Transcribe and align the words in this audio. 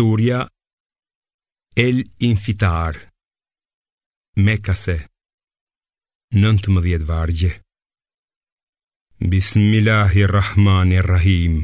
Surja 0.00 0.38
El 1.86 1.96
Infitar 2.30 2.94
Mekase 4.46 4.94
19 6.30 6.96
vargje 7.10 7.52
Bismillahirrahmanirrahim 9.32 11.56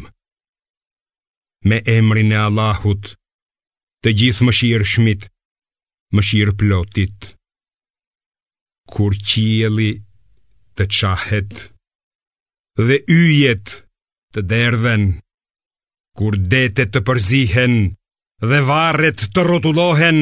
Me 1.69 1.79
emrin 1.99 2.31
e 2.37 2.39
Allahut 2.47 3.05
Të 4.05 4.09
gjithë 4.21 4.45
më 4.45 4.53
shirë 4.61 4.87
shmit 4.93 5.23
Më 6.17 6.21
shirë 6.31 6.57
plotit 6.65 7.19
Kur 8.97 9.13
qieli 9.31 9.91
të 10.77 10.85
qahet 10.99 11.53
Dhe 12.87 12.97
yjet 13.17 13.69
të 14.35 14.41
derdhen 14.53 15.05
Kur 16.21 16.35
detet 16.57 16.91
të 16.93 17.01
përzihen 17.09 17.77
dhe 18.41 18.61
varret 18.69 19.25
të 19.33 19.43
rotulohen 19.47 20.19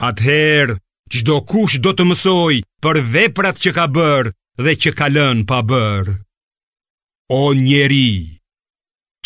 Atëherë, 0.00 0.76
qdo 1.12 1.36
kush 1.44 1.76
do 1.84 1.92
të 1.92 2.06
mësoj 2.08 2.54
për 2.80 2.96
veprat 3.12 3.58
që 3.60 3.70
ka 3.76 3.84
bërë 3.92 4.32
dhe 4.64 4.72
që 4.82 4.90
ka 4.96 5.08
lën 5.12 5.44
pa 5.48 5.58
bërë 5.68 6.14
O 7.36 7.52
njeri, 7.54 8.32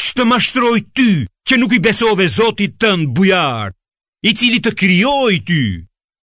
që 0.00 0.10
të 0.18 0.22
mashtroj 0.28 0.78
ty 0.96 1.10
që 1.46 1.54
nuk 1.60 1.72
i 1.78 1.82
besove 1.86 2.26
zotit 2.34 2.74
tënë 2.82 3.12
bujar 3.14 3.70
I 4.26 4.34
cili 4.34 4.58
të 4.64 4.74
kryoj 4.80 5.34
ty, 5.46 5.62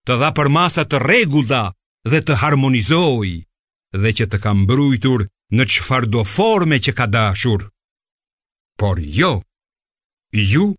të 0.05 0.13
dha 0.21 0.29
për 0.35 0.47
masat 0.51 0.89
të 0.91 0.99
regullda 1.07 1.63
dhe 2.09 2.19
të 2.25 2.39
harmonizoj 2.43 3.29
Dhe 3.95 4.11
që 4.17 4.25
të 4.31 4.37
kam 4.43 4.65
brujtur 4.67 5.23
në 5.55 5.63
qfardo 5.71 6.21
forme 6.35 6.81
që 6.83 6.91
ka 6.99 7.05
dashur 7.15 7.63
Por 8.79 8.99
jo, 9.19 9.33
ju 10.33 10.69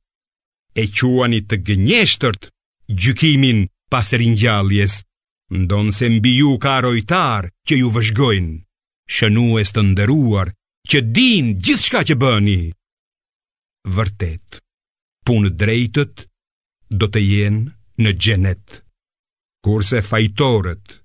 e 0.75 0.87
quani 0.89 1.41
të 1.49 1.57
gënjeshtërt 1.67 2.43
gjykimin 3.01 3.61
pas 3.93 4.09
ringjalljes, 4.21 4.95
ndonse 5.61 6.05
mbi 6.17 6.33
ju 6.41 6.53
ka 6.65 6.75
rojtar 6.85 7.43
që 7.67 7.75
ju 7.83 7.89
vëzhgojnë, 7.97 8.55
shënues 9.15 9.69
të 9.73 9.81
nderuar 9.91 10.49
që 10.89 10.99
dinë 11.19 11.53
gjithçka 11.65 12.01
që 12.09 12.15
bëni. 12.23 12.63
Vërtet, 13.97 14.63
punë 15.27 15.51
drejtët 15.61 16.25
do 16.99 17.07
të 17.13 17.21
jenë 17.33 17.63
në 18.03 18.11
xhenet. 18.23 18.65
Kurse 19.65 20.01
fajtorët 20.09 20.97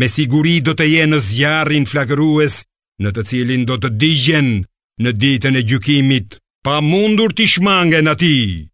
me 0.00 0.08
siguri 0.10 0.58
do 0.66 0.74
të 0.76 0.86
jenë 0.94 1.12
në 1.14 1.22
zjarrin 1.30 1.86
flakërues, 1.88 2.62
në 3.02 3.10
të 3.14 3.22
cilin 3.30 3.62
do 3.66 3.78
të 3.80 3.90
digjen 4.00 4.48
në 5.02 5.10
ditën 5.22 5.54
e 5.58 5.62
gjykimit, 5.70 6.36
pa 6.66 6.80
mundur 6.80 7.32
të 7.34 7.46
shmangen 7.54 8.10
atij. 8.12 8.68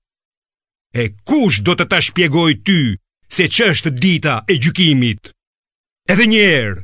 E 0.92 1.12
kush 1.22 1.60
do 1.62 1.76
të 1.78 1.86
ta 1.92 2.00
shpjegoj 2.02 2.54
ty 2.66 2.78
se 3.30 3.46
ç'është 3.46 3.90
dita 4.02 4.32
e 4.50 4.56
gjykimit? 4.58 5.28
Edhe 6.10 6.26
një 6.26 6.40
herë, 6.48 6.80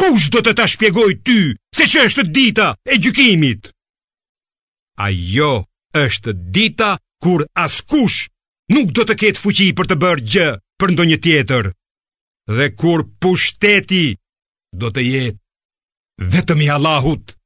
kush 0.00 0.30
do 0.32 0.40
të 0.40 0.54
ta 0.56 0.64
shpjegoj 0.64 1.10
ty 1.26 1.36
se 1.76 1.84
ç'është 1.92 2.24
dita 2.32 2.70
e 2.88 2.96
gjykimit? 2.96 3.68
Ajo 4.96 5.52
është 5.92 6.32
dita 6.56 6.90
kur 7.20 7.44
askush 7.52 8.30
nuk 8.72 8.94
do 8.96 9.04
të 9.04 9.18
ketë 9.22 9.44
fuqi 9.44 9.68
për 9.76 9.92
të 9.92 10.00
bërë 10.02 10.26
gjë 10.32 10.48
për 10.80 10.94
ndonjë 10.96 11.20
tjetër. 11.28 11.68
Dhe 12.56 12.70
kur 12.80 13.04
pushteti 13.20 14.04
do 14.72 14.88
të 14.90 15.04
jetë 15.12 16.28
vetëm 16.32 16.64
i 16.68 16.72
Allahut. 16.80 17.36